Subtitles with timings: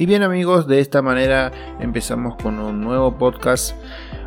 [0.00, 3.76] Y bien amigos, de esta manera empezamos con un nuevo podcast.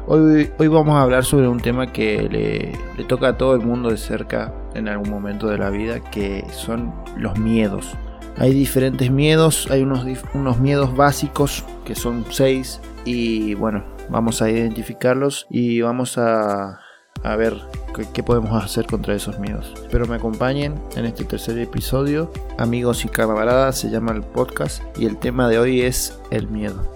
[0.05, 2.29] Hoy, hoy vamos a hablar sobre un tema que
[2.95, 6.45] le, toca a todo el mundo de cerca en algún momento de la vida, que
[6.51, 7.97] son los miedos.
[8.37, 14.51] Hay diferentes miedos, hay unos, unos miedos básicos que son seis y bueno, vamos a
[14.51, 16.82] identificarlos y vamos a,
[17.23, 17.61] a ver
[18.13, 19.73] qué, podemos hacer contra esos miedos.
[19.75, 22.31] Espero me acompañen en este tercer episodio.
[22.57, 26.91] Amigos y camaradas, se llama el podcast y el tema de hoy es el miedo.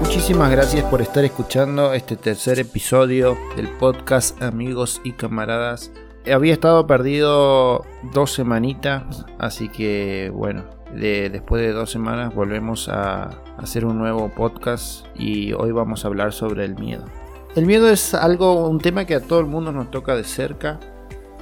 [0.00, 5.90] Muchísimas gracias por estar escuchando este tercer episodio del podcast Amigos y Camaradas.
[6.32, 13.84] Había estado perdido dos semanitas, así que bueno, después de dos semanas volvemos a hacer
[13.84, 17.04] un nuevo podcast y hoy vamos a hablar sobre el miedo.
[17.54, 20.80] El miedo es algo, un tema que a todo el mundo nos toca de cerca.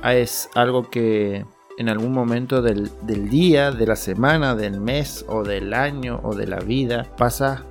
[0.02, 1.44] Es algo que
[1.78, 2.90] en algún momento del,
[3.30, 7.64] día, de la semana, del mes o del año o de la vida pasa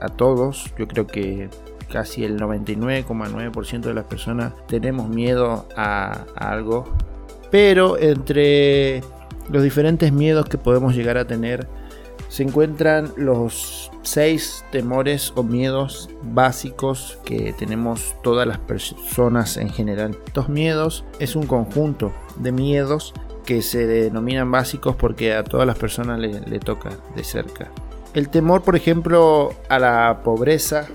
[0.00, 0.72] a todos.
[0.78, 1.50] Yo creo que
[1.92, 6.84] casi el 99,9% de las personas tenemos miedo a algo.
[7.50, 9.02] Pero entre
[9.48, 11.68] los diferentes miedos que podemos llegar a tener
[12.28, 20.18] se encuentran los seis temores o miedos básicos que tenemos todas las personas en general.
[20.26, 23.14] Estos miedos es un conjunto de miedos
[23.44, 27.70] que se denominan básicos porque a todas las personas le, toca de cerca.
[28.14, 30.88] El temor, por ejemplo, a la pobreza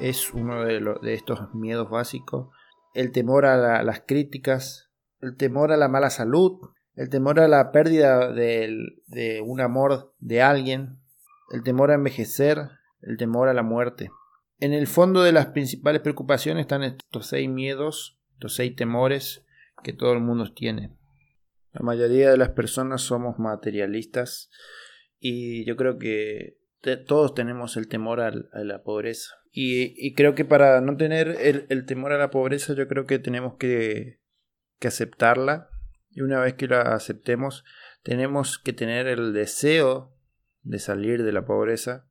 [0.00, 2.48] es uno de, de estos miedos básicos.
[2.92, 4.90] El temor a las críticas,
[5.20, 6.58] el temor a la mala salud,
[6.96, 10.98] el temor a la pérdida de, un amor de alguien,
[11.52, 12.70] el temor a envejecer,
[13.02, 14.10] el temor a la muerte.
[14.58, 19.44] En el fondo de las principales preocupaciones están estos seis miedos, estos seis temores
[19.84, 20.96] que todo el mundo tiene.
[21.72, 24.50] La mayoría de las personas somos materialistas
[25.20, 26.58] y yo creo que
[27.06, 29.34] todos tenemos el temor a, la pobreza.
[29.52, 31.28] Y, creo que para no tener
[31.68, 34.20] el, temor a la pobreza yo creo que tenemos que,
[34.78, 35.70] que aceptarla
[36.16, 37.62] y una vez que la aceptemos,
[38.02, 40.16] tenemos que tener el deseo
[40.62, 42.06] de salir de la pobreza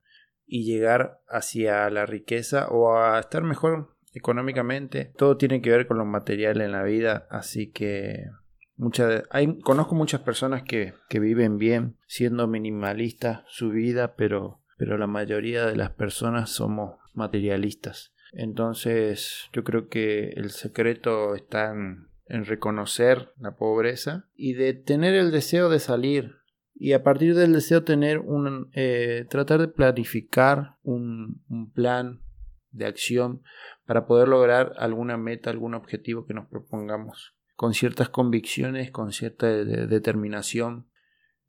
[0.45, 5.11] y llegar hacia la riqueza o a estar mejor económicamente.
[5.17, 8.27] Todo tiene que ver con lo material en la vida, así que
[8.75, 14.99] muchas hay, conozco muchas personas que, que viven bien siendo minimalistas su vida, pero, pero
[14.99, 18.13] la mayoría de las personas somos materialistas.
[18.33, 25.13] Entonces yo creo que el secreto está en en reconocer la pobreza y de tener
[25.15, 26.35] el deseo de salir.
[26.73, 31.41] Y a partir del deseo tener un eh, tratar de planificar un,
[31.73, 32.21] plan
[32.71, 33.41] de acción
[33.85, 39.47] para poder lograr alguna meta algún objetivo que nos propongamos con ciertas convicciones con cierta
[39.47, 40.89] determinación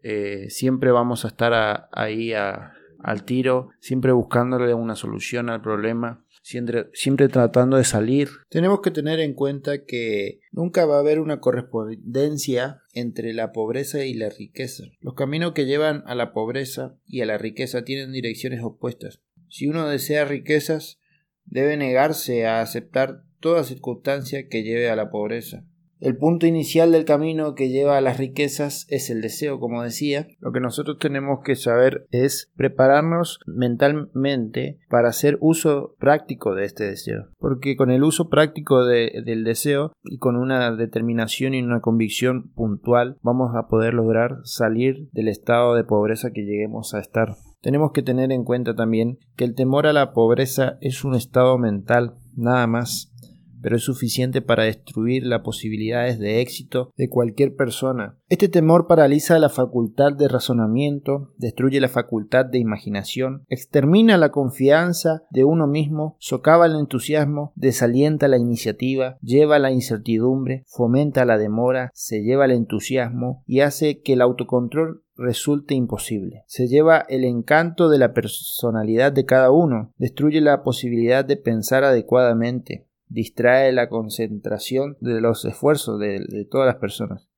[0.03, 7.29] eh, siempre vamos a estar ahí al tiro siempre buscándole una solución al problema siempre,
[7.29, 8.29] tratando de salir.
[8.49, 14.05] Tenemos que tener en cuenta que nunca va a haber una correspondencia entre la pobreza
[14.05, 14.85] y la riqueza.
[15.01, 19.21] Los caminos que llevan a la pobreza y a la riqueza tienen direcciones opuestas.
[19.49, 21.01] Si uno desea riquezas,
[21.45, 25.65] debe negarse a aceptar toda circunstancia que lleve a la pobreza.
[25.99, 30.29] El punto inicial del camino que lleva a las riquezas es el deseo, como decía.
[30.41, 36.85] Lo que nosotros tenemos que saber es prepararnos mentalmente para hacer uso práctico de este
[36.85, 37.29] deseo.
[37.39, 43.17] Porque con el uso práctico del deseo y con una determinación y una convicción puntual
[43.23, 47.37] vamos a poder lograr salir del estado de pobreza que lleguemos a estar.
[47.63, 51.59] Tenemos que tener en cuenta también que el temor a la pobreza es un estado
[51.59, 53.13] mental, nada más
[53.63, 58.19] pero es suficiente para destruir las posibilidades de éxito de cualquier persona.
[58.29, 65.23] Este temor paraliza la facultad de razonamiento, destruye la facultad de imaginación, extermina la confianza
[65.31, 71.91] de uno mismo, socava el entusiasmo, desalienta la iniciativa, lleva la incertidumbre, fomenta la demora,
[71.95, 76.45] se lleva el entusiasmo y hace que el autocontrol resulte imposible.
[76.47, 81.85] Se lleva el encanto de la personalidad de cada uno, destruye la posibilidad de pensar
[81.85, 87.29] adecuadamente, distrae la concentración de los esfuerzos de, todas las personas.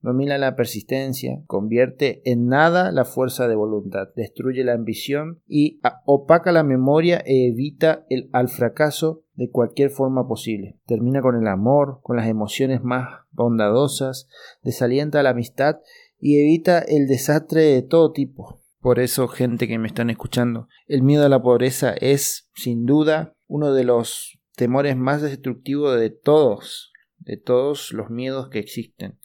[0.00, 6.50] Domina la persistencia, convierte en nada la fuerza de voluntad, destruye la ambición y opaca
[6.50, 10.80] la memoria e evita el, al fracaso de cualquier forma posible.
[10.86, 14.28] Termina con el amor, con las emociones más bondadosas,
[14.62, 15.76] desalienta la amistad
[16.18, 18.60] y evita el desastre de todo tipo.
[18.80, 23.36] Por eso, gente que me están escuchando, el miedo a la pobreza es, sin duda,
[23.46, 26.92] uno de los temores más destructivos de todos
[27.24, 29.18] de todos los miedos que existen.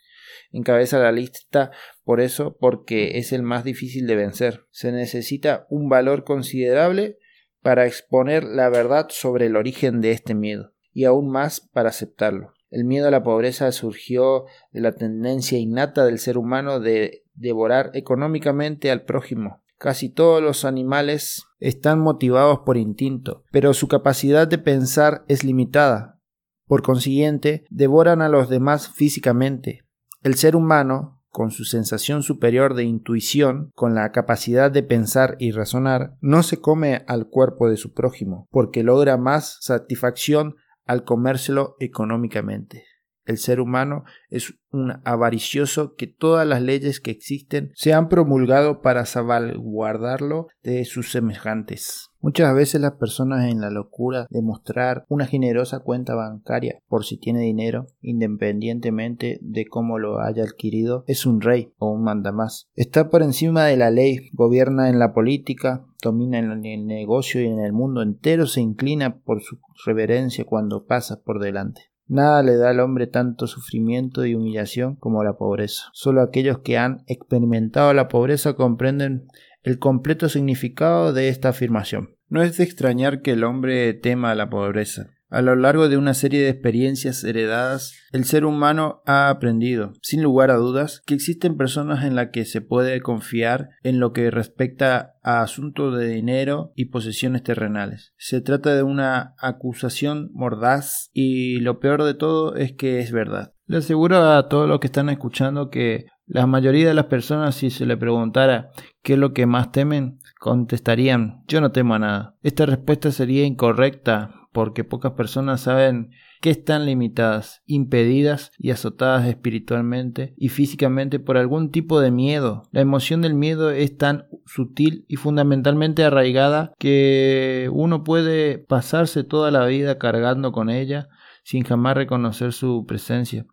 [0.51, 1.71] Encabeza la lista
[2.03, 4.65] por eso porque es el más difícil de vencer.
[4.71, 7.17] Se necesita un valor considerable
[7.61, 12.53] para exponer la verdad sobre el origen de este miedo y aún más para aceptarlo.
[12.69, 17.91] El miedo a la pobreza surgió de la tendencia innata del ser humano de devorar
[17.93, 19.63] económicamente al prójimo.
[19.77, 26.19] Casi todos los animales están motivados por instinto, pero su capacidad de pensar es limitada.
[26.65, 29.83] Por consiguiente, devoran a los demás físicamente.
[30.21, 35.51] El ser humano, con su sensación superior de intuición, con la capacidad de pensar y
[35.51, 40.55] razonar, no se come al cuerpo de su prójimo, porque logra más satisfacción
[40.85, 42.85] al comérselo económicamente.
[43.27, 48.81] El ser humano es un avaricioso que todas las leyes que existen se han promulgado
[48.81, 52.09] para salvaguardarlo de sus semejantes.
[52.21, 57.17] Muchas veces las personas en la locura de mostrar una generosa cuenta bancaria por si
[57.17, 62.69] tiene dinero, independientemente de cómo lo haya adquirido, es un rey o un mandamás.
[62.75, 67.47] Está por encima de la ley, gobierna en la política, domina en el negocio y
[67.47, 71.91] en el mundo entero se inclina por su reverencia cuando pasa por delante.
[72.07, 75.83] Nada le da al hombre tanto sufrimiento y humillación como la pobreza.
[75.91, 79.27] Solo aquellos que han experimentado la pobreza comprenden
[79.63, 82.15] el completo significado de esta afirmación.
[82.29, 85.16] No es de extrañar que el hombre tema la pobreza.
[85.29, 90.23] A lo largo de una serie de experiencias heredadas, el ser humano ha aprendido, sin
[90.23, 94.31] lugar a dudas, que existen personas en las que se puede confiar en lo que
[94.31, 98.13] respecta a asuntos de dinero y posesiones terrenales.
[98.17, 103.53] Se trata de una acusación mordaz y lo peor de todo es que es verdad.
[103.65, 107.69] Le aseguro a todos los que están escuchando que la mayoría de las personas si
[107.69, 108.69] se le preguntara
[109.03, 112.35] qué es lo que más temen, contestarían yo no temo a nada.
[112.43, 116.09] Esta respuesta sería incorrecta porque pocas personas saben
[116.41, 122.63] que están limitadas, impedidas y azotadas espiritualmente y físicamente por algún tipo de miedo.
[122.71, 129.51] La emoción del miedo es tan sutil y fundamentalmente arraigada que uno puede pasarse toda
[129.51, 131.07] la vida cargando con ella
[131.43, 133.45] sin jamás reconocer su presencia.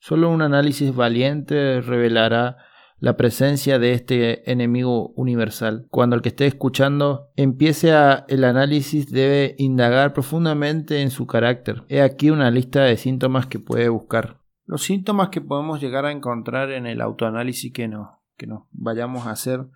[0.00, 2.56] Solo un análisis valiente revelará
[3.00, 5.86] la presencia de este enemigo universal.
[5.90, 7.92] Cuando el que esté escuchando empiece
[8.28, 11.84] el análisis debe indagar profundamente en su carácter.
[11.88, 14.40] He aquí una lista de síntomas que puede buscar.
[14.66, 19.26] Los síntomas que podemos llegar a encontrar en el autoanálisis que nos, que nos vayamos
[19.26, 19.66] a hacer.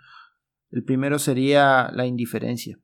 [0.70, 2.78] El primero sería la indiferencia.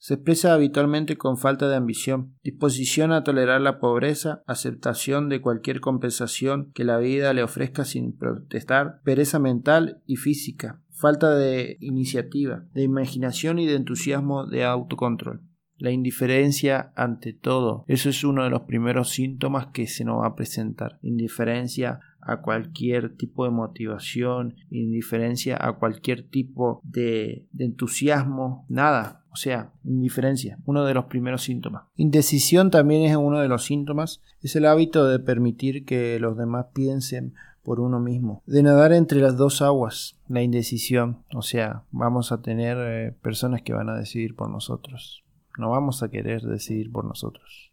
[0.00, 5.80] Se expresa habitualmente con falta de ambición, disposición a tolerar la pobreza, aceptación de cualquier
[5.80, 12.64] compensación que la vida le ofrezca sin protestar, pereza mental y física, falta de iniciativa,
[12.74, 15.42] de imaginación y de entusiasmo de autocontrol.
[15.78, 20.28] La indiferencia ante todo, eso es uno de los primeros síntomas que se nos va
[20.28, 20.98] a presentar.
[21.02, 29.72] Indiferencia a cualquier tipo de motivación, indiferencia a cualquier tipo de, entusiasmo, nada, o sea,
[29.82, 31.84] indiferencia, uno de los primeros síntomas.
[31.96, 36.66] Indecisión también es uno de los síntomas, es el hábito de permitir que los demás
[36.74, 37.32] piensen
[37.62, 42.42] por uno mismo, de nadar entre las dos aguas, la indecisión, o sea, vamos a
[42.42, 45.24] tener eh, personas que van a decidir por nosotros,
[45.56, 47.67] no vamos a querer decidir por nosotros.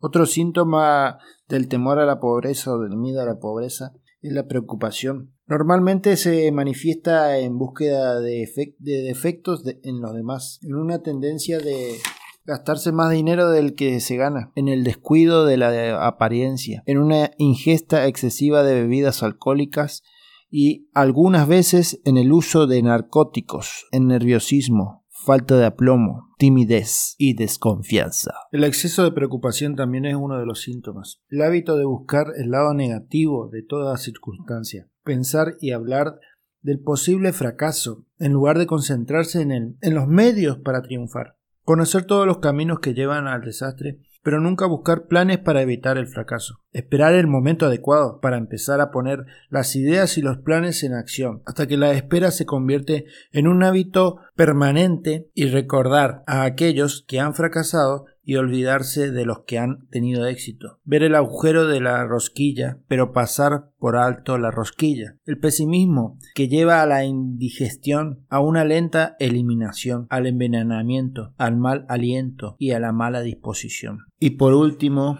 [0.00, 4.46] Otro síntoma del temor a la pobreza o del miedo a la pobreza es la
[4.46, 5.34] preocupación.
[5.46, 11.96] Normalmente se manifiesta en búsqueda de, defectos en los demás, en una tendencia de
[12.44, 17.30] gastarse más dinero del que se gana, en el descuido de la apariencia, en una
[17.38, 20.02] ingesta excesiva de bebidas alcohólicas
[20.50, 27.34] y algunas veces en el uso de narcóticos, en nerviosismo, falta de aplomo, timidez y
[27.34, 28.32] desconfianza.
[28.50, 31.20] El exceso de preocupación también es uno de los síntomas.
[31.28, 36.18] El hábito de buscar el lado negativo de toda circunstancia, pensar y hablar
[36.62, 41.36] del posible fracaso en lugar de concentrarse en, en los medios para triunfar.
[41.62, 46.06] Conocer todos los caminos que llevan al desastre pero nunca buscar planes para evitar el
[46.06, 46.60] fracaso.
[46.72, 51.40] Esperar el momento adecuado para empezar a poner las ideas y los planes en acción,
[51.46, 57.20] hasta que la espera se convierte en un hábito permanente y recordar a aquellos que
[57.20, 60.80] han fracasado y olvidarse de los que han tenido éxito.
[60.84, 65.16] Ver el agujero de la rosquilla, pero pasar por alto la rosquilla.
[65.24, 71.86] El pesimismo que lleva a la indigestión, a una lenta eliminación, al envenenamiento, al mal
[71.88, 74.00] aliento y a la mala disposición.
[74.20, 75.16] Y por último,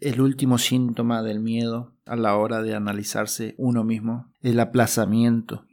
[0.00, 5.66] el último síntoma del miedo a la hora de analizarse uno mismo, el aplazamiento.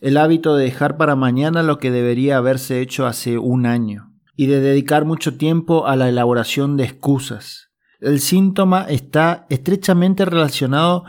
[0.00, 4.07] El hábito de dejar para mañana lo que debería haberse hecho hace un año
[4.38, 7.72] y de dedicar mucho tiempo a la elaboración de excusas.
[7.98, 11.02] El síntoma está estrechamente relacionado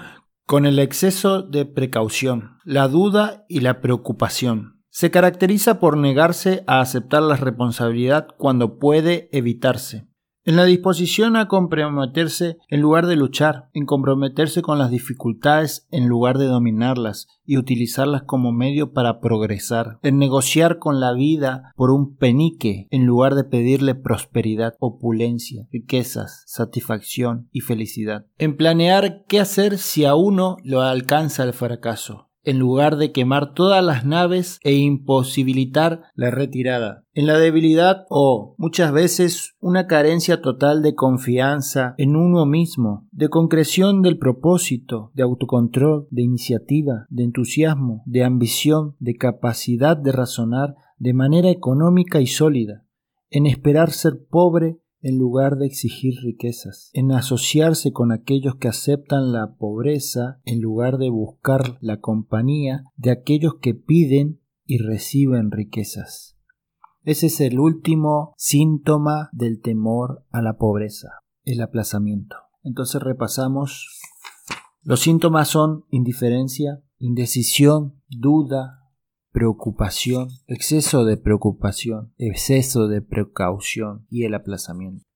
[0.48, 4.82] con el exceso de precaución, la duda y la preocupación.
[4.90, 10.09] Se caracteriza por negarse a aceptar la responsabilidad cuando puede evitarse
[10.46, 16.08] en la disposición a comprometerse en lugar de luchar, en comprometerse con las dificultades en
[16.08, 21.92] lugar de dominarlas y utilizarlas como medio para progresar, en negociar con la vida por
[21.92, 29.40] un penique en lugar de pedirle prosperidad, opulencia, riquezas, satisfacción y felicidad, en planear qué
[29.40, 34.60] hacer si a uno lo alcanza el fracaso, en lugar de quemar todas las naves
[34.64, 37.06] e imposibilitar la retirada.
[37.14, 43.30] En la debilidad o muchas veces una carencia total de confianza en uno mismo, de
[43.30, 50.76] concreción del propósito, de autocontrol, de iniciativa, de entusiasmo, de ambición, de capacidad de razonar
[50.98, 52.84] de manera económica y sólida,
[53.30, 59.32] en esperar ser pobre en lugar de exigir riquezas, en asociarse con aquellos que aceptan
[59.32, 66.38] la pobreza en lugar de buscar la compañía de aquellos que piden y reciben riquezas.
[67.04, 71.10] Ese es el último síntoma del temor a la pobreza,
[71.44, 72.36] el aplazamiento.
[72.64, 73.88] Entonces repasamos.
[74.84, 78.79] Los síntomas son indiferencia, indecisión, duda,
[79.32, 85.10] preocupación, exceso de preocupación, exceso de precaución y el aplazamiento.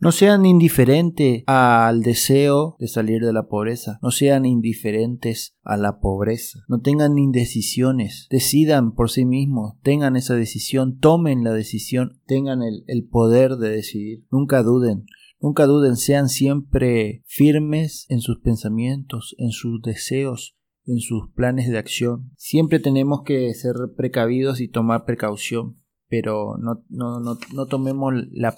[0.00, 6.00] No sean indiferentes al deseo de salir de la pobreza, no sean indiferentes a la
[6.00, 12.60] pobreza, no tengan indecisiones, decidan por sí mismos, tengan esa decisión, tomen la decisión, tengan
[12.62, 15.06] el, poder de decidir, nunca duden,
[15.40, 21.78] nunca duden, sean siempre firmes en sus pensamientos, en sus deseos, en sus planes de
[21.78, 22.30] acción.
[22.36, 25.76] Siempre tenemos que ser precavidos y tomar precaución,
[26.08, 28.56] pero no, no, no, no tomemos la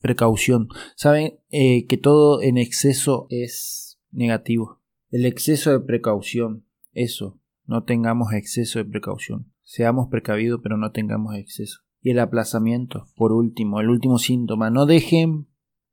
[0.00, 0.68] precaución.
[0.96, 4.80] Saben eh, que todo en exceso es negativo.
[5.10, 9.52] El exceso de precaución, eso, no tengamos exceso de precaución.
[9.62, 11.80] Seamos precavidos, pero no tengamos exceso.
[12.02, 15.46] Y el aplazamiento, por último, el último síntoma, no dejen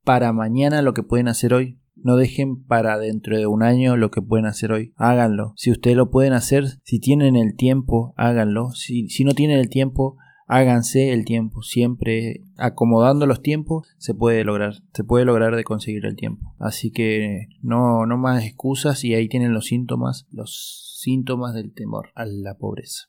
[0.04, 1.80] para mañana lo que pueden hacer hoy.
[2.04, 4.94] No dejen para dentro de un año lo que pueden hacer hoy.
[4.96, 5.54] Háganlo.
[5.56, 8.72] Si ustedes lo pueden hacer, si tienen el tiempo, háganlo.
[8.72, 11.62] Si, si no tienen el tiempo, háganse el tiempo.
[11.62, 14.76] Siempre acomodando los tiempos se puede lograr.
[14.94, 16.56] Se puede lograr de conseguir el tiempo.
[16.60, 22.10] Así que no, no más excusas y ahí tienen los síntomas, los síntomas del temor
[22.16, 23.08] a la pobreza.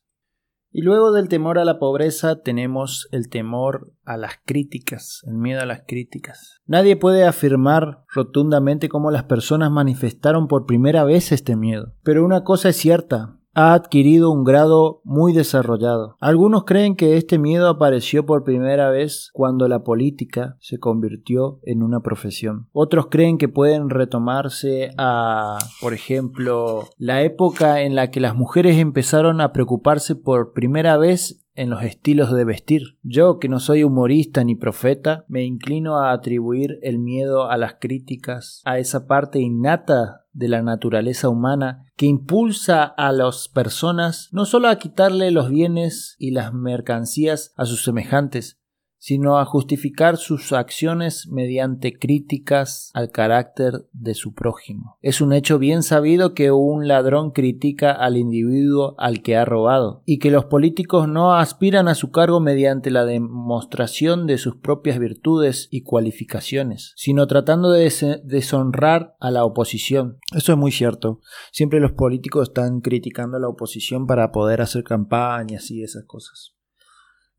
[0.78, 5.60] Y luego del temor a la pobreza tenemos el temor a las críticas, el miedo
[5.60, 6.60] a las críticas.
[6.66, 11.94] Nadie puede afirmar rotundamente cómo las personas manifestaron por primera vez este miedo.
[12.04, 16.16] Pero una cosa es cierta, ha adquirido un grado muy desarrollado.
[16.20, 21.82] Algunos creen que este miedo apareció por primera vez cuando la política se convirtió en
[21.82, 22.68] una profesión.
[22.70, 28.78] Otros creen que pueden retomarse a, por ejemplo, la época en la que las mujeres
[28.78, 32.98] empezaron a preocuparse por primera vez en los estilos de vestir.
[33.02, 37.74] Yo, que no soy humorista ni profeta, me inclino a atribuir el miedo a las
[37.80, 44.44] críticas, a esa parte innata de la naturaleza humana que impulsa a las personas no
[44.44, 48.60] solo a quitarle los bienes y las mercancías a sus semejantes,
[48.98, 54.98] sino a justificar sus acciones mediante críticas al carácter de su prójimo.
[55.00, 60.02] Es un hecho bien sabido que un ladrón critica al individuo al que ha robado,
[60.04, 64.98] y que los políticos no aspiran a su cargo mediante la demostración de sus propias
[64.98, 67.88] virtudes y cualificaciones, sino tratando de
[68.24, 70.18] deshonrar a la oposición.
[70.34, 71.20] Eso es muy cierto.
[71.52, 76.57] Siempre los políticos están criticando a la oposición para poder hacer campañas y esas cosas.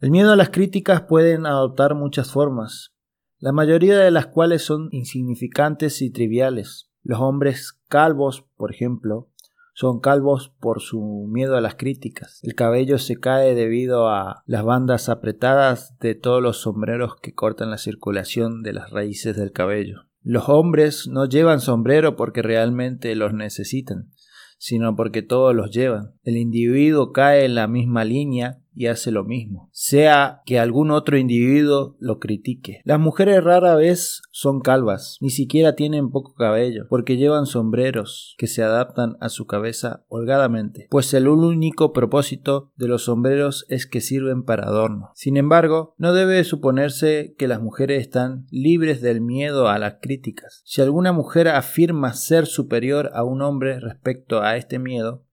[0.02, 2.94] El miedo a las críticas pueden adoptar muchas formas,
[3.38, 6.90] la mayoría de las cuales son insignificantes y triviales.
[7.04, 9.30] Los hombres calvos, por ejemplo,
[9.74, 12.40] son calvos por su miedo a las críticas.
[12.44, 17.70] El cabello se cae debido a las bandas apretadas de todos los sombreros que cortan
[17.70, 20.06] la circulación de las raíces del cabello.
[20.22, 24.12] Los hombres no llevan sombrero porque realmente los necesitan,
[24.58, 26.14] sino porque todos los llevan.
[26.24, 31.18] El individuo cae en la misma línea y hace lo mismo, sea que algún otro
[31.18, 32.80] individuo lo critique.
[32.86, 38.48] Las mujeres rara vez son calvas, ni siquiera tienen poco cabello, porque llevan sombreros que
[38.48, 44.00] se adaptan a su cabeza holgadamente, pues el único propósito de los sombreros es que
[44.00, 45.12] sirven para adorno.
[45.14, 50.62] Sin embargo, no debe suponerse que las mujeres están libres del miedo a las críticas.
[50.64, 55.26] Si alguna mujer afirma ser superior a un hombre respecto a este miedo,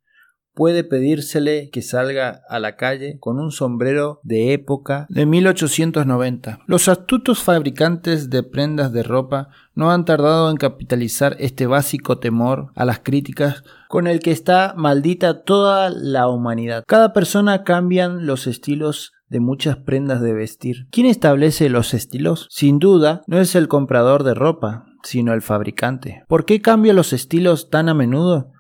[0.57, 6.61] puede pedírsele que salga a la calle con un sombrero de época de 1890.
[6.67, 12.73] Los astutos fabricantes de prendas de ropa no han tardado en capitalizar este básico temor
[12.75, 16.85] a las críticas con el que está maldita toda la humanidad.
[16.87, 20.87] Cada persona cambian los estilos de muchas prendas de vestir.
[20.91, 22.47] ¿Quién establece los estilos?
[22.51, 26.25] Sin duda, no es el comprador de ropa, sino el fabricante.
[26.29, 28.53] ¿Por qué cambia los estilos tan a menudo?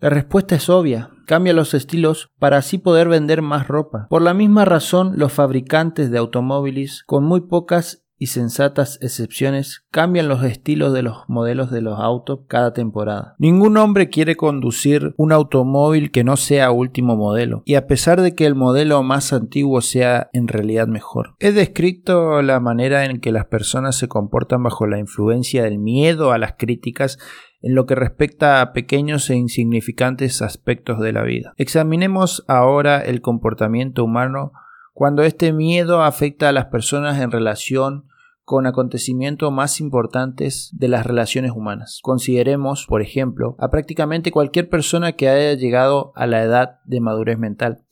[0.00, 1.10] La respuesta es obvia.
[1.26, 4.06] Cambia los estilos para así poder vender más ropa.
[4.10, 10.28] Por la misma razón, los fabricantes de automóviles, con muy pocas y sensatas excepciones cambian
[10.28, 13.34] los estilos de los modelos de los autos cada temporada.
[13.38, 18.34] Ningún hombre quiere conducir un automóvil que no sea último modelo, y a pesar de
[18.34, 21.34] que el modelo más antiguo sea en realidad mejor.
[21.38, 26.32] He descrito la manera en que las personas se comportan bajo la influencia del miedo
[26.32, 27.18] a las críticas
[27.60, 31.52] en lo que respecta a pequeños e insignificantes aspectos de la vida.
[31.58, 34.52] Examinemos ahora el comportamiento humano
[34.94, 38.06] cuando este miedo afecta a las personas en relación
[38.44, 42.00] con acontecimientos más importantes de las relaciones humanas.
[42.02, 47.38] Consideremos, por ejemplo, a prácticamente cualquier persona que haya llegado a la edad de madurez
[47.38, 47.84] mental.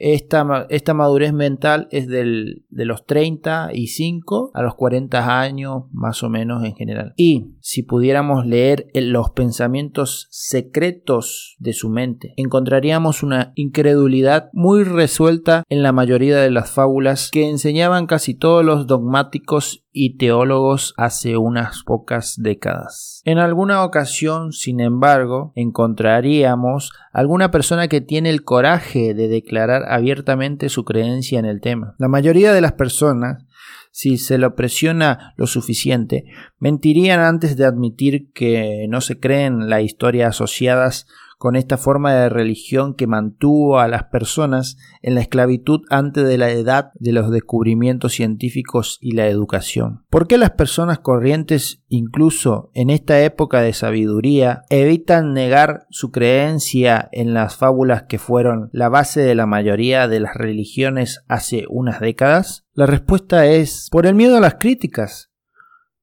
[0.00, 6.30] Esta, esta madurez mental es del, de los 35 a los 40 años más o
[6.30, 7.12] menos en general.
[7.18, 15.64] Y si pudiéramos leer los pensamientos secretos de su mente, encontraríamos una incredulidad muy resuelta
[15.68, 21.36] en la mayoría de las fábulas que enseñaban casi todos los dogmáticos y teólogos hace
[21.36, 23.22] unas pocas décadas.
[23.24, 30.68] En alguna ocasión, sin embargo, encontraríamos alguna persona que tiene el coraje de declarar abiertamente
[30.68, 31.94] su creencia en el tema.
[31.98, 33.44] La mayoría de las personas
[33.92, 36.24] si se lo presiona lo suficiente,
[36.58, 41.06] mentirían antes de admitir que no se creen las historias asociadas
[41.40, 46.36] con esta forma de religión que mantuvo a las personas en la esclavitud antes de
[46.36, 50.04] la edad de los descubrimientos científicos y la educación.
[50.10, 57.08] ¿Por qué las personas corrientes, incluso en esta época de sabiduría, evitan negar su creencia
[57.10, 62.00] en las fábulas que fueron la base de la mayoría de las religiones hace unas
[62.00, 62.66] décadas?
[62.74, 65.29] La respuesta es por el miedo a las críticas.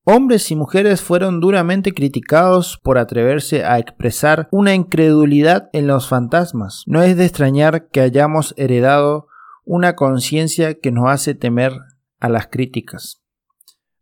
[0.10, 6.84] Hombres y mujeres fueron duramente criticados por atreverse a expresar una incredulidad en los fantasmas.
[6.88, 9.28] No es de extrañar que hayamos heredado
[9.66, 11.74] una conciencia que nos hace temer
[12.22, 13.22] a las críticas.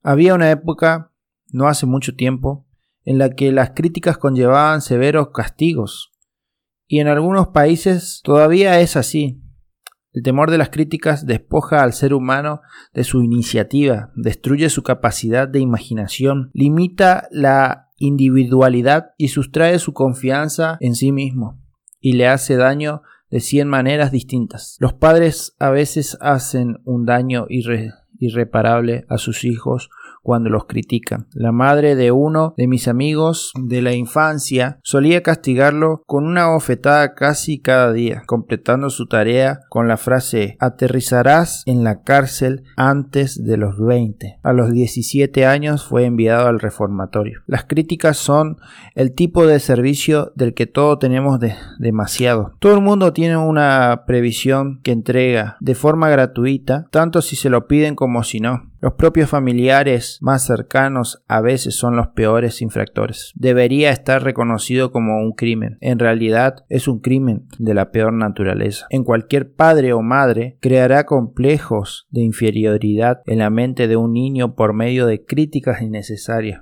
[0.03, 1.11] Había una época,
[1.51, 2.67] no hace mucho tiempo,
[3.03, 6.11] en la que las críticas conllevaban severos castigos,
[6.85, 9.41] y en algunos países todavía es así.
[10.15, 12.61] El temor de las críticas despoja al ser humano
[12.93, 20.77] de su iniciativa, destruye su capacidad de imaginación, limita la individualidad y sustrae su confianza
[20.79, 21.59] en sí mismo,
[21.99, 24.77] y le hace daño de cien maneras distintas.
[24.79, 29.89] Los padres a veces hacen un daño irreparable a sus hijos
[30.25, 31.27] cuando los critican.
[31.33, 37.13] La madre de uno de mis amigos de la infancia solía castigarlo con una bofetada
[37.13, 43.57] casi cada día, completando su tarea con la frase aterrizarás en la cárcel antes de
[43.57, 44.39] los 20.
[44.41, 47.41] A los 17 años fue enviado al reformatorio.
[47.45, 48.57] Las críticas son
[48.95, 51.39] el tipo de servicio del que todos tenemos
[51.77, 52.53] demasiado.
[52.57, 57.67] Todo el mundo tiene una previsión que entrega de forma gratuita, tanto si se lo
[57.67, 58.71] piden como si no.
[58.81, 63.31] Los propios familiares más cercanos a veces son los peores infractores.
[63.35, 65.77] Debería estar reconocido como un crimen.
[65.81, 68.87] En realidad es un crimen de la peor naturaleza.
[68.89, 74.55] En cualquier padre o madre creará complejos de inferioridad en la mente de un niño
[74.55, 76.61] por medio de críticas innecesarias.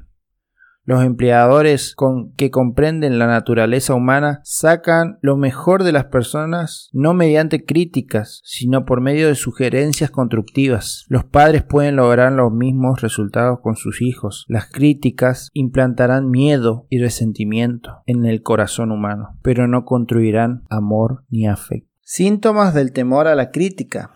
[0.85, 7.13] Los empleadores con que comprenden la naturaleza humana sacan lo mejor de las personas no
[7.13, 11.05] mediante críticas, sino por medio de sugerencias constructivas.
[11.07, 14.43] Los padres pueden lograr los mismos resultados con sus hijos.
[14.49, 21.47] Las críticas implantarán miedo y resentimiento en el corazón humano, pero no construirán amor ni
[21.47, 21.89] afecto.
[22.01, 24.11] Síntomas del temor a la crítica.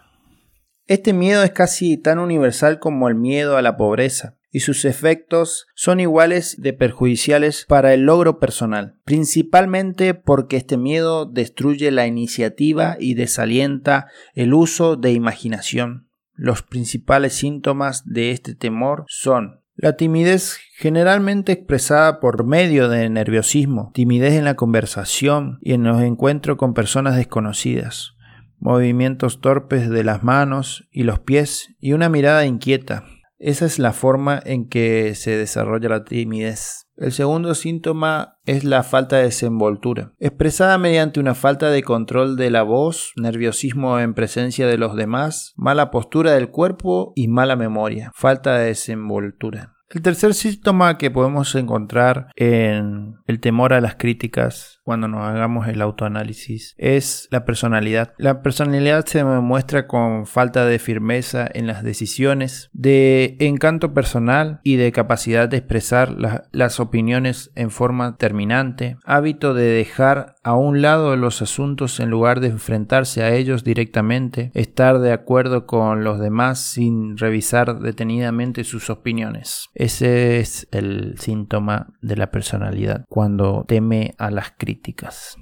[0.85, 5.67] Este miedo es casi tan universal como el miedo a la pobreza y sus efectos
[5.75, 12.97] son iguales de perjudiciales para el logro personal, principalmente porque este miedo destruye la iniciativa
[12.99, 16.09] y desalienta el uso de imaginación.
[16.33, 23.91] Los principales síntomas de este temor son la timidez generalmente expresada por medio de nerviosismo,
[23.93, 28.15] timidez en la conversación y en los encuentros con personas desconocidas,
[28.57, 33.05] movimientos torpes de las manos y los pies y una mirada inquieta,
[33.39, 36.87] Esa es la forma en que se desarrolla la timidez.
[36.95, 42.49] El segundo síntoma es la falta de desenvoltura, expresada mediante una falta de control de
[42.49, 48.11] la voz, nerviosismo en presencia de los demás, mala postura del cuerpo y mala memoria,
[48.15, 49.76] falta de desenvoltura.
[49.89, 55.69] El tercer síntoma que podemos encontrar en el temor a las críticas cuando nos hagamos
[55.69, 58.13] el autoanálisis es la personalidad.
[58.17, 64.75] La personalidad se muestra con falta de firmeza en las decisiones, de encanto personal y
[64.75, 66.15] de capacidad de expresar
[66.51, 72.41] las opiniones en forma terminante, hábito de dejar a un lado los asuntos en lugar
[72.41, 78.89] de enfrentarse a ellos directamente, estar de acuerdo con los demás sin revisar detenidamente sus
[78.89, 79.69] opiniones.
[79.79, 85.37] Ese es el síntoma de la personalidad cuando teme a las críticas.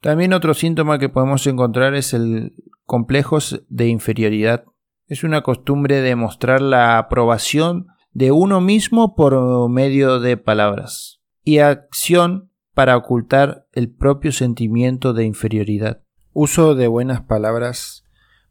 [0.00, 2.54] También otro síntoma que podemos encontrar es el
[2.86, 3.36] complejo
[3.68, 4.64] de inferioridad.
[5.08, 11.58] Es una costumbre de mostrar la aprobación de uno mismo por medio de palabras y
[11.58, 16.00] acción para ocultar el propio sentimiento de inferioridad.
[16.32, 18.06] Uso de buenas palabras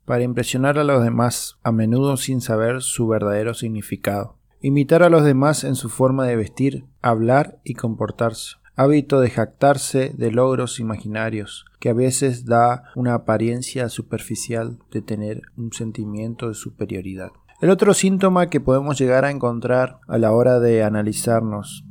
[0.06, 4.41] para impresionar a los demás, a menudo sin saber su verdadero significado.
[4.64, 8.58] Imitar a los demás en su forma de vestir, hablar y comportarse.
[8.76, 15.42] Hábito de jactarse de logros imaginarios, que a veces da una apariencia superficial de tener
[15.58, 17.32] un sentimiento de superioridad.
[17.60, 21.84] El otro síntoma que podemos llegar a encontrar a la hora de analizarnos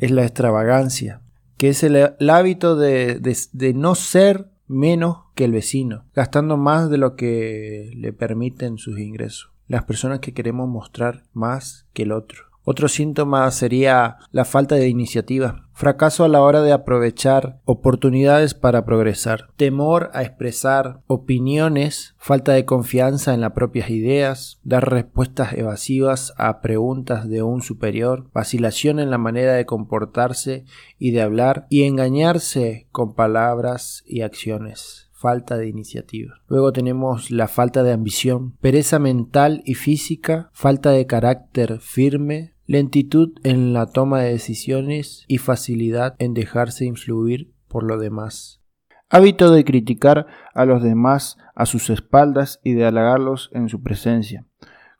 [0.00, 1.22] es la extravagancia,
[1.58, 3.20] que es el, hábito de,
[3.52, 8.98] de no ser menos que el vecino, gastando más de lo que le permiten sus
[8.98, 12.48] ingresos las personas que queremos mostrar más que el otro.
[12.70, 18.84] Otro síntoma sería la falta de iniciativa, fracaso a la hora de aprovechar oportunidades para
[18.84, 26.34] progresar, temor a expresar opiniones, falta de confianza en las propias ideas, dar respuestas evasivas
[26.36, 30.66] a preguntas de un superior, vacilación en la manera de comportarse
[30.98, 36.34] y de hablar y engañarse con palabras y acciones falta de iniciativa.
[36.46, 43.32] Luego tenemos la falta de ambición, pereza mental y física, falta de carácter firme, lentitud
[43.42, 48.62] en la toma de decisiones y facilidad en dejarse influir por lo demás.
[49.10, 54.46] Hábito de criticar a los demás a sus espaldas y de halagarlos en su presencia.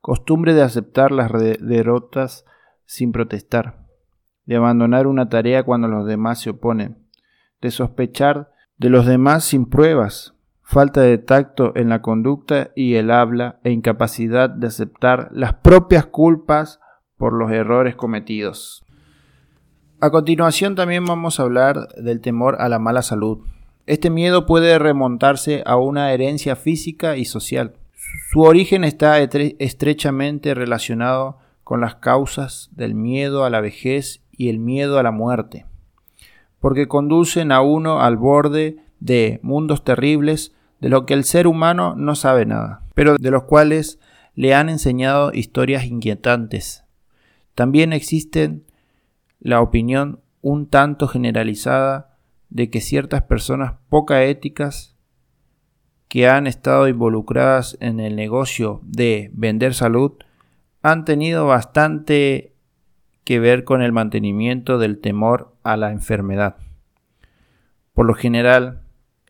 [0.00, 2.44] Costumbre de aceptar las derrotas
[2.86, 3.86] sin protestar.
[4.46, 7.06] De abandonar una tarea cuando los demás se oponen.
[7.60, 13.10] De sospechar de los demás sin pruebas, falta de tacto en la conducta y el
[13.10, 16.78] habla e incapacidad de aceptar las propias culpas
[17.16, 18.84] por los errores cometidos.
[20.00, 23.38] A continuación también vamos a hablar del temor a la mala salud.
[23.86, 27.74] Este miedo puede remontarse a una herencia física y social.
[28.30, 34.60] Su origen está estrechamente relacionado con las causas del miedo a la vejez y el
[34.60, 35.66] miedo a la muerte
[36.60, 41.94] porque conducen a uno al borde de mundos terribles de lo que el ser humano
[41.96, 43.98] no sabe nada, pero de los cuales
[44.34, 46.84] le han enseñado historias inquietantes.
[47.54, 48.60] También existe
[49.40, 52.16] la opinión un tanto generalizada
[52.50, 54.96] de que ciertas personas poca éticas
[56.08, 60.12] que han estado involucradas en el negocio de vender salud
[60.82, 62.54] han tenido bastante
[63.24, 66.56] que ver con el mantenimiento del temor a la enfermedad.
[67.92, 68.80] Por lo general,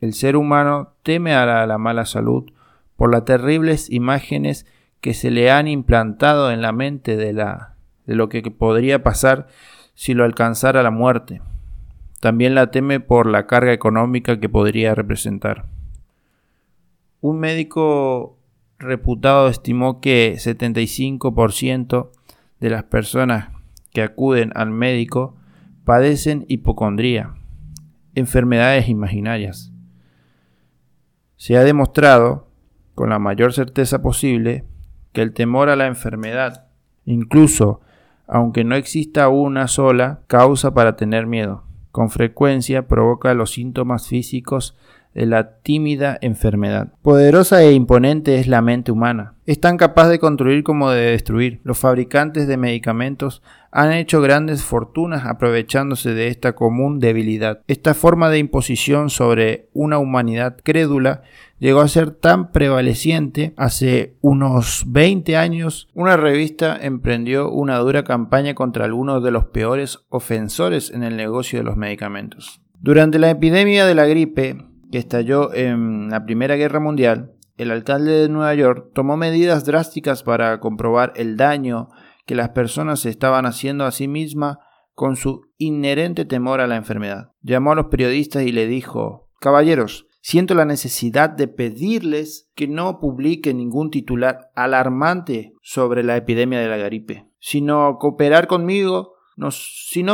[0.01, 2.51] el ser humano teme a la, mala salud
[2.97, 4.67] por las terribles imágenes
[5.01, 7.75] que se le han implantado en la mente de, la,
[8.07, 9.47] de lo que podría pasar
[9.95, 11.41] si lo alcanzara la muerte.
[12.21, 15.67] También la teme por la carga económica que podría representar.
[17.21, 18.37] Un médico
[18.79, 22.11] reputado estimó que 75%
[22.61, 23.51] de las personas
[23.93, 25.38] que acuden al médico
[25.89, 27.33] padecen hipocondría,
[28.15, 29.73] enfermedades imaginarias.
[31.37, 32.47] Se ha demostrado,
[32.95, 34.67] con la mayor certeza posible,
[35.15, 36.67] que el temor a la enfermedad,
[37.07, 37.81] incluso
[38.27, 44.77] aunque no exista una sola causa para tener miedo, con frecuencia provoca los síntomas físicos
[45.19, 46.93] de la tímida enfermedad.
[47.03, 49.35] Poderosa e imponente es la mente humana.
[49.47, 51.61] Es tan capaz de construir como de destruir.
[51.65, 57.63] Los fabricantes de medicamentos han hecho grandes fortunas aprovechándose de esta común debilidad.
[57.67, 61.23] Esta forma de imposición sobre una humanidad crédula
[61.59, 65.89] llegó a ser tan prevaleciente hace unos 20 años.
[65.95, 71.59] Una revista emprendió una dura campaña contra algunos de los peores ofensores en el negocio
[71.59, 72.61] de los medicamentos.
[72.81, 78.13] Durante la epidemia de la gripe, que estalló en la Primera Guerra Mundial, el alcalde
[78.13, 81.89] de Nueva York tomó medidas drásticas para comprobar el daño
[82.25, 84.59] que las personas estaban haciendo a sí mismas
[84.95, 87.33] con su inherente temor a la enfermedad.
[87.43, 92.99] Llamó a los periodistas y le dijo, Caballeros, siento la necesidad de pedirles que no
[93.01, 99.15] publiquen ningún titular alarmante sobre la epidemia de la gripe, sino cooperar conmigo,
[99.51, 100.05] si,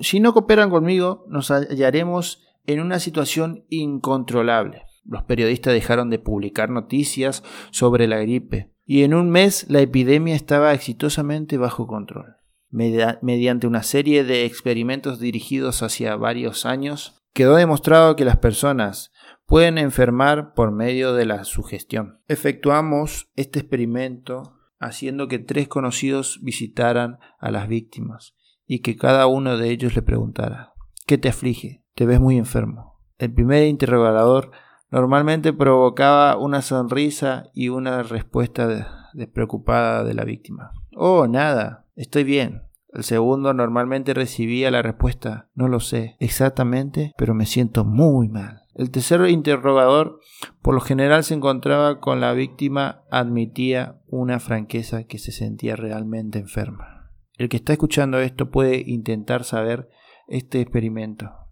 [0.00, 4.82] si no cooperan conmigo, nos hallaremos en una situación incontrolable.
[5.04, 10.34] Los periodistas dejaron de publicar noticias sobre la gripe y en un mes la epidemia
[10.34, 12.36] estaba exitosamente bajo control.
[12.70, 19.12] mediante una serie de experimentos dirigidos hacia varios años, quedó demostrado que las personas
[19.46, 22.20] pueden enfermar por medio de la sugestión.
[22.28, 28.34] Efectuamos este experimento haciendo que tres conocidos visitaran a las víctimas
[28.66, 30.74] y que cada uno de ellos le preguntara
[31.06, 31.85] ¿Qué te aflige?
[31.96, 33.00] Te ves muy enfermo.
[33.16, 34.50] El primer interrogador
[34.90, 40.72] normalmente provocaba una sonrisa y una respuesta despreocupada de la víctima.
[40.94, 42.64] Oh, nada, estoy bien.
[42.92, 48.64] El segundo normalmente recibía la respuesta, no lo sé exactamente, pero me siento muy mal.
[48.74, 50.20] El tercer interrogador
[50.60, 56.40] por lo general se encontraba con la víctima, admitía una franqueza que se sentía realmente
[56.40, 57.10] enferma.
[57.38, 59.88] El que está escuchando esto puede intentar saber
[60.28, 61.45] este experimento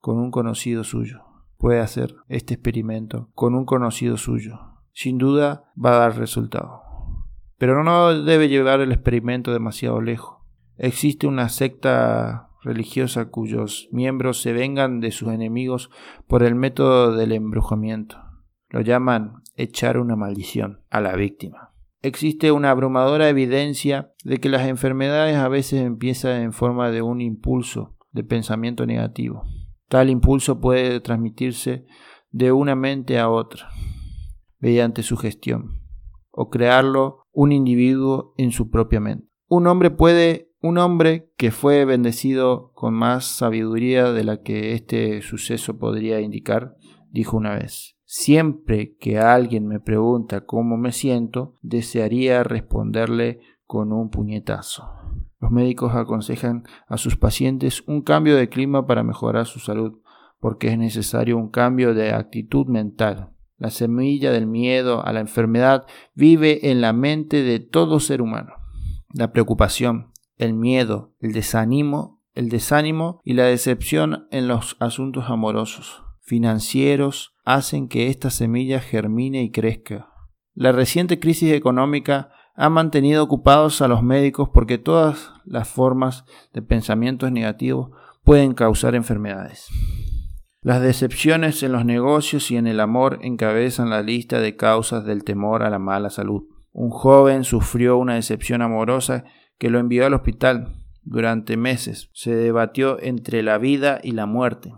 [0.00, 1.22] con un conocido suyo.
[1.58, 4.58] Puede hacer este experimento con un conocido suyo.
[4.92, 6.82] Sin duda va a dar resultado.
[7.58, 10.38] Pero no debe llevar el experimento demasiado lejos.
[10.78, 15.90] Existe una secta religiosa cuyos miembros se vengan de sus enemigos
[16.26, 18.16] por el método del embrujamiento.
[18.70, 21.72] Lo llaman echar una maldición a la víctima.
[22.02, 27.20] Existe una abrumadora evidencia de que las enfermedades a veces empiezan en forma de un
[27.20, 29.44] impulso de pensamiento negativo.
[29.90, 31.84] Tal impulso puede transmitirse
[32.30, 33.70] de una mente a otra,
[34.60, 35.82] mediante su gestión,
[36.30, 39.26] o crearlo un individuo en su propia mente.
[39.48, 45.22] Un hombre puede, un hombre que fue bendecido con más sabiduría de la que este
[45.22, 46.76] suceso podría indicar,
[47.10, 54.08] dijo una vez, siempre que alguien me pregunta cómo me siento, desearía responderle con un
[54.10, 54.99] puñetazo.
[55.40, 60.00] Los médicos aconsejan a sus pacientes un cambio de clima para mejorar su salud,
[60.38, 63.30] porque es necesario un cambio de actitud mental.
[63.56, 68.52] La semilla del miedo a la enfermedad vive en la mente de todo ser humano.
[69.12, 76.02] La preocupación, el miedo, el desánimo, el desánimo y la decepción en los asuntos amorosos,
[76.20, 80.08] financieros, hacen que esta semilla germine y crezca.
[80.54, 86.60] La reciente crisis económica ha mantenido ocupados a los médicos porque todas las formas de
[86.60, 87.90] pensamientos negativos
[88.22, 89.68] pueden causar enfermedades.
[90.60, 95.24] Las decepciones en los negocios y en el amor encabezan la lista de causas del
[95.24, 96.42] temor a la mala salud.
[96.72, 99.24] Un joven sufrió una decepción amorosa
[99.56, 100.74] que lo envió al hospital.
[101.02, 104.74] Durante meses se debatió entre la vida y la muerte.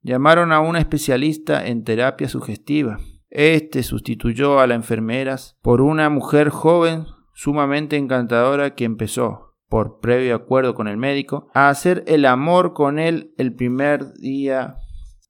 [0.00, 2.98] Llamaron a un especialista en terapia sugestiva.
[3.28, 7.04] Este sustituyó a las enfermeras por una mujer joven
[7.36, 12.98] sumamente encantadora que empezó, por previo acuerdo con el médico, a hacer el amor con
[12.98, 14.76] él el primer día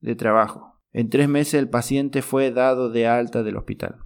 [0.00, 0.80] de trabajo.
[0.92, 3.96] En tres meses el paciente fue dado de alta del hospital,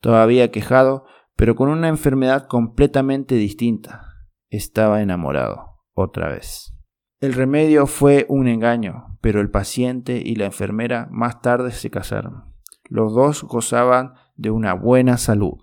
[0.00, 1.04] todavía quejado,
[1.36, 4.06] pero con una enfermedad completamente distinta.
[4.48, 6.72] Estaba enamorado, otra vez.
[7.20, 12.54] El remedio fue un engaño, pero el paciente y la enfermera más tarde se casaron.
[12.88, 15.58] Los dos gozaban de una buena salud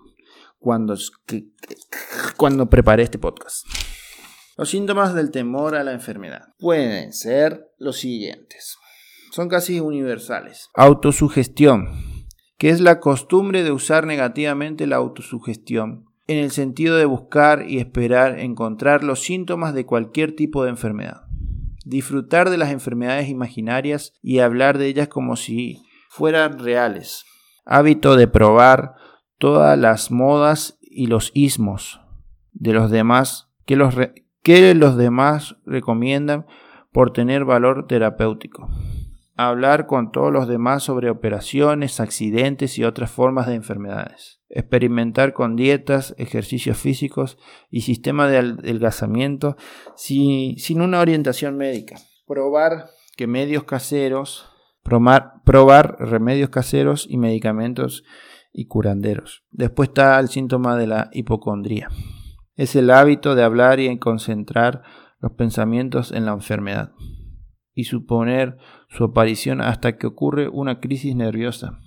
[0.62, 0.94] cuando,
[2.36, 3.66] cuando preparé este podcast.
[4.56, 8.76] Los síntomas del temor a la enfermedad pueden ser los siguientes.
[9.32, 10.68] Son casi universales.
[10.74, 11.88] Autosugestión,
[12.58, 17.78] que es la costumbre de usar negativamente la autosugestión en el sentido de buscar y
[17.78, 21.22] esperar encontrar los síntomas de cualquier tipo de enfermedad.
[21.84, 27.24] Disfrutar de las enfermedades imaginarias y hablar de ellas como si fueran reales.
[27.64, 28.94] Hábito de probar
[29.42, 32.00] todas las modas y los ismos
[32.52, 33.92] de los demás que los,
[34.44, 36.46] que los demás recomiendan
[36.92, 38.68] por tener valor terapéutico.
[39.34, 44.40] Hablar con todos los demás sobre operaciones, accidentes y otras formas de enfermedades.
[44.48, 47.36] Experimentar con dietas, ejercicios físicos
[47.68, 49.56] y sistema de adelgazamiento
[49.96, 51.96] sin una orientación médica.
[52.28, 54.48] Probar que medios caseros,
[54.84, 58.04] probar remedios caseros y medicamentos
[58.52, 59.44] y curanderos.
[59.50, 61.88] Después está el síntoma de la hipocondría.
[62.54, 64.82] Es el hábito de hablar y concentrar
[65.20, 66.92] los pensamientos en la enfermedad
[67.74, 71.78] y suponer su aparición hasta que ocurre una crisis nerviosa.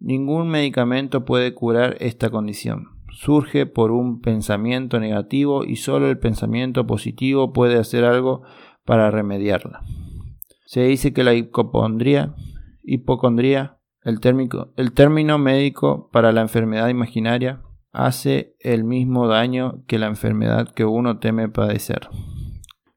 [0.00, 2.88] Ningún medicamento puede curar esta condición.
[3.12, 8.42] Surge por un pensamiento negativo y solo el pensamiento positivo puede hacer algo
[8.84, 9.82] para remediarla.
[10.66, 12.34] Se dice que la hipocondría,
[12.82, 13.77] hipocondría,
[14.08, 20.86] el, término médico para la enfermedad imaginaria, hace el mismo daño que la enfermedad que
[20.86, 22.08] uno teme padecer.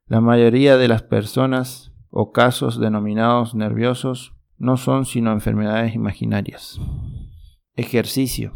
[0.08, 6.80] La mayoría de las personas o casos denominados nerviosos no son sino enfermedades imaginarias.
[7.76, 8.54] Ejercicio.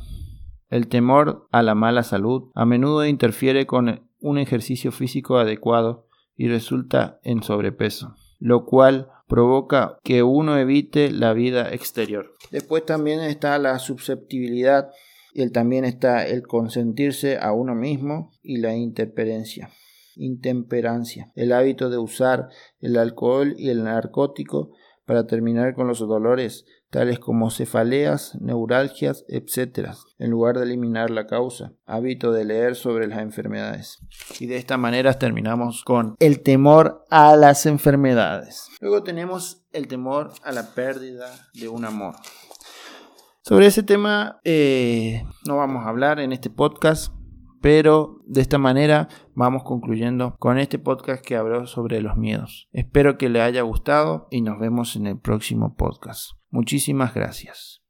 [0.70, 6.48] El temor a la mala salud a menudo interfiere con un ejercicio físico adecuado y
[6.48, 12.34] resulta en sobrepeso, lo cual provoca que uno evite la vida exterior.
[12.52, 14.90] Después también está la susceptibilidad
[15.34, 19.70] y también está el consentirse a uno mismo y la intemperancia.
[20.16, 22.48] Intemperancia, el hábito de usar
[22.80, 24.72] el alcohol y el narcótico
[25.06, 31.28] para terminar con los dolores tales como cefaleas, neuralgias, etc., en lugar de eliminar la
[31.28, 31.74] causa.
[31.86, 34.00] Hábito de leer sobre las enfermedades.
[34.40, 38.70] Y de esta manera terminamos con el temor a las enfermedades.
[38.80, 42.16] Luego tenemos el temor a la pérdida de un amor.
[43.42, 47.14] Sobre ese tema eh, no vamos a hablar en este podcast,
[47.66, 52.70] pero de esta manera vamos concluyendo con este podcast que habló sobre los miedos.
[52.72, 56.34] Espero que le haya gustado y nos vemos en el próximo podcast.
[56.52, 57.82] Muchísimas gracias.